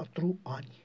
patru 0.00 0.38
ani. 0.42 0.84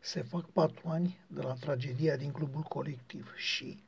Se 0.00 0.22
fac 0.22 0.50
patru 0.50 0.88
ani 0.88 1.18
de 1.26 1.40
la 1.40 1.52
tragedia 1.52 2.16
din 2.16 2.30
clubul 2.30 2.62
colectiv 2.62 3.34
și, 3.36 3.84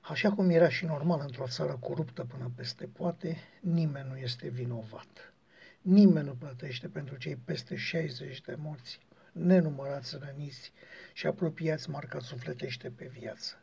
așa 0.00 0.32
cum 0.32 0.50
era 0.50 0.68
și 0.68 0.84
normal 0.84 1.20
într-o 1.20 1.46
țară 1.46 1.76
coruptă 1.80 2.24
până 2.24 2.50
peste 2.56 2.86
poate, 2.86 3.36
nimeni 3.60 4.08
nu 4.08 4.16
este 4.16 4.48
vinovat. 4.48 5.32
Nimeni 5.82 6.26
nu 6.26 6.34
plătește 6.34 6.88
pentru 6.88 7.16
cei 7.16 7.36
peste 7.36 7.76
60 7.76 8.40
de 8.40 8.54
morți, 8.58 8.98
nenumărați 9.32 10.16
răniți 10.18 10.72
și 11.12 11.26
apropiați 11.26 11.90
marca 11.90 12.18
sufletește 12.18 12.90
pe 12.90 13.06
viață. 13.18 13.62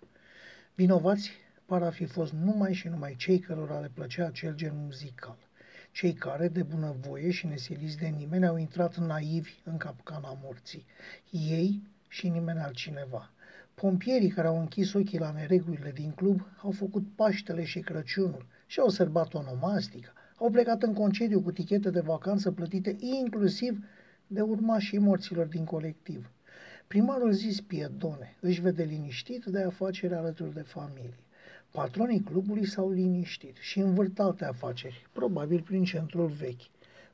Vinovați 0.76 1.32
par 1.66 1.84
a 1.84 1.90
fi 1.90 2.06
fost 2.06 2.32
numai 2.32 2.74
și 2.74 2.88
numai 2.88 3.16
cei 3.16 3.40
cărora 3.40 3.80
le 3.80 3.92
plăcea 3.94 4.26
acel 4.26 4.56
gen 4.56 4.76
muzical– 4.76 5.38
cei 5.94 6.14
care, 6.14 6.48
de 6.48 6.64
bunăvoie 6.64 7.32
și 7.32 7.48
nesiliți 7.48 7.98
de 7.98 8.08
nimeni, 8.08 8.46
au 8.46 8.58
intrat 8.58 8.98
naivi 8.98 9.54
în 9.64 9.78
capcana 9.78 10.38
morții. 10.44 10.86
Ei 11.32 11.82
și 12.08 12.30
nimeni 12.30 12.60
altcineva. 12.60 13.32
Pompierii 13.74 14.30
care 14.30 14.48
au 14.48 14.60
închis 14.60 14.94
ochii 14.94 15.20
la 15.20 15.32
neregulile 15.32 15.92
din 15.92 16.12
club 16.12 16.48
au 16.62 16.72
făcut 16.72 17.04
Paștele 17.16 17.64
și 17.64 17.80
Crăciunul 17.80 18.46
și 18.66 18.80
au 18.80 18.90
sărbat 18.90 19.34
onomastică. 19.34 20.14
Au 20.38 20.50
plecat 20.50 20.84
în 20.84 20.94
concediu 20.94 21.42
cu 21.42 21.52
tichete 21.52 21.90
de 21.90 22.00
vacanță 22.00 22.52
plătite 22.52 22.96
inclusiv 23.00 23.86
de 24.28 24.42
urmașii 24.42 24.98
morților 24.98 25.46
din 25.46 25.64
colectiv. 25.64 26.32
Primarul 26.88 27.32
zis 27.32 27.62
Piedone 27.62 28.36
își 28.40 28.62
vede 28.62 28.84
liniștit 28.84 29.46
de 29.46 29.62
afaceri 29.62 30.14
alături 30.14 30.54
de 30.54 30.62
familie. 30.62 31.18
Patronii 31.82 32.22
clubului 32.22 32.66
s-au 32.66 32.92
liniștit 32.92 33.58
și 33.58 33.80
învârt 33.80 34.20
alte 34.20 34.46
afaceri, 34.46 35.08
probabil 35.14 35.62
prin 35.62 35.84
centrul 35.84 36.28
vechi. 36.28 36.62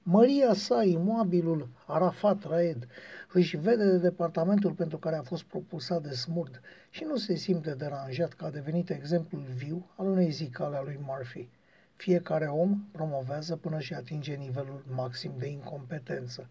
Măria 0.04 0.54
sa, 0.54 0.84
imobilul 0.84 1.70
Arafat 1.86 2.44
Raed, 2.44 2.88
își 3.34 3.58
vede 3.58 3.86
de 3.86 3.98
departamentul 3.98 4.72
pentru 4.72 4.98
care 4.98 5.16
a 5.16 5.22
fost 5.22 5.44
propulsat 5.44 6.02
de 6.02 6.10
smurd 6.10 6.62
și 6.90 7.04
nu 7.04 7.18
se 7.18 7.36
simte 7.36 7.74
deranjat 7.74 8.34
că 8.34 8.46
a 8.46 8.50
devenit 8.50 8.90
exemplul 8.90 9.44
viu 9.56 9.90
al 9.96 10.08
unei 10.08 10.30
zicale 10.30 10.76
a 10.76 10.82
lui 10.82 11.00
Murphy. 11.02 11.50
Fiecare 11.96 12.46
om 12.46 12.84
promovează 12.92 13.56
până 13.56 13.80
și 13.80 13.94
atinge 13.94 14.34
nivelul 14.34 14.84
maxim 14.96 15.32
de 15.38 15.48
incompetență. 15.48 16.50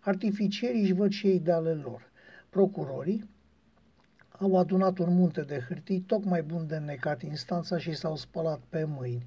Artificierii 0.00 0.82
își 0.82 0.92
văd 0.92 1.10
și 1.10 1.26
ei 1.26 1.40
de 1.40 1.52
ale 1.52 1.72
lor. 1.72 2.10
Procurorii 2.50 3.28
au 4.40 4.58
adunat 4.58 4.98
un 4.98 5.14
munte 5.14 5.42
de 5.42 5.64
hârtii 5.68 6.00
tocmai 6.00 6.42
bun 6.42 6.66
de 6.66 6.76
necat 6.76 7.22
instanța 7.22 7.78
și 7.78 7.94
s-au 7.94 8.16
spălat 8.16 8.60
pe 8.68 8.84
mâini. 8.84 9.26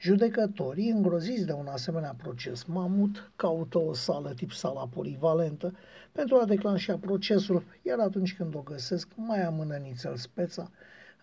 Judecătorii, 0.00 0.90
îngroziți 0.90 1.46
de 1.46 1.52
un 1.52 1.66
asemenea 1.66 2.14
proces 2.16 2.64
mamut, 2.64 3.30
caută 3.36 3.78
o 3.78 3.92
sală 3.92 4.32
tip 4.34 4.52
sala 4.52 4.86
polivalentă 4.86 5.76
pentru 6.12 6.36
a 6.36 6.44
declanșa 6.44 6.96
procesul, 6.96 7.64
iar 7.82 7.98
atunci 7.98 8.36
când 8.36 8.54
o 8.54 8.60
găsesc, 8.60 9.08
mai 9.14 9.42
amână 9.42 9.76
nițel 9.76 10.16
speța 10.16 10.70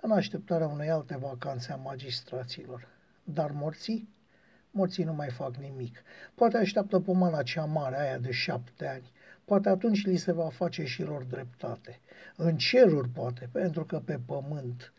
în 0.01 0.11
așteptarea 0.11 0.67
unei 0.67 0.89
alte 0.89 1.17
vacanțe 1.21 1.71
a 1.71 1.75
magistraților. 1.75 2.87
Dar 3.23 3.51
morții? 3.51 4.09
Morții 4.71 5.03
nu 5.03 5.13
mai 5.13 5.29
fac 5.29 5.55
nimic. 5.55 6.03
Poate 6.35 6.57
așteaptă 6.57 6.99
pomana 6.99 7.43
cea 7.43 7.65
mare, 7.65 7.99
aia 7.99 8.17
de 8.17 8.31
șapte 8.31 8.87
ani, 8.87 9.11
poate 9.45 9.69
atunci 9.69 10.05
li 10.05 10.17
se 10.17 10.31
va 10.31 10.49
face 10.49 10.85
și 10.85 11.03
lor 11.03 11.23
dreptate. 11.23 11.99
În 12.35 12.57
ceruri 12.57 13.09
poate, 13.09 13.49
pentru 13.51 13.85
că 13.85 13.99
pe 13.99 14.19
pământ. 14.25 14.93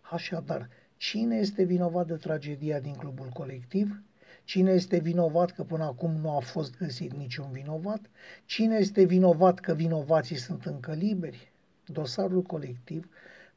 Așadar, 0.00 0.68
cine 0.96 1.36
este 1.36 1.62
vinovat 1.62 2.06
de 2.06 2.14
tragedia 2.14 2.80
din 2.80 2.94
clubul 2.94 3.28
colectiv? 3.28 4.02
Cine 4.44 4.70
este 4.72 4.98
vinovat 4.98 5.50
că 5.50 5.64
până 5.64 5.84
acum 5.84 6.12
nu 6.12 6.36
a 6.36 6.40
fost 6.40 6.76
găsit 6.76 7.12
niciun 7.12 7.50
vinovat? 7.52 8.00
Cine 8.44 8.76
este 8.76 9.04
vinovat 9.04 9.58
că 9.58 9.74
vinovații 9.74 10.36
sunt 10.36 10.64
încă 10.64 10.92
liberi? 10.92 11.52
Dosarul 11.86 12.42
colectiv 12.42 13.08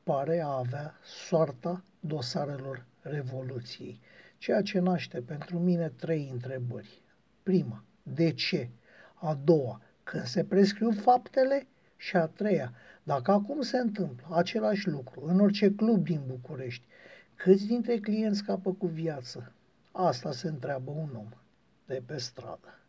pare 0.03 0.39
a 0.39 0.57
avea 0.57 0.99
soarta 1.03 1.83
dosarelor 1.99 2.85
Revoluției, 3.01 3.99
ceea 4.37 4.61
ce 4.61 4.79
naște 4.79 5.21
pentru 5.21 5.59
mine 5.59 5.89
trei 5.89 6.29
întrebări. 6.31 7.01
Prima, 7.43 7.83
de 8.03 8.31
ce? 8.31 8.69
A 9.13 9.39
doua, 9.43 9.81
când 10.05 10.23
se 10.25 10.43
prescriu 10.43 10.91
faptele 10.91 11.67
și 11.97 12.15
a 12.15 12.25
treia, 12.25 12.73
dacă 13.03 13.31
acum 13.31 13.61
se 13.61 13.77
întâmplă 13.77 14.27
același 14.31 14.87
lucru 14.87 15.25
în 15.25 15.39
orice 15.39 15.71
club 15.71 16.03
din 16.03 16.21
București, 16.27 16.85
câți 17.35 17.65
dintre 17.65 17.97
clienți 17.97 18.37
scapă 18.37 18.73
cu 18.73 18.87
viață? 18.87 19.51
Asta 19.91 20.31
se 20.31 20.47
întreabă 20.47 20.91
un 20.91 21.09
om 21.15 21.29
de 21.85 22.01
pe 22.05 22.17
stradă. 22.17 22.79